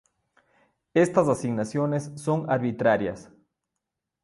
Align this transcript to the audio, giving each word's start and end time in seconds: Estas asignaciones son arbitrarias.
Estas 0.95 1.27
asignaciones 1.29 2.11
son 2.15 2.49
arbitrarias. 2.49 3.29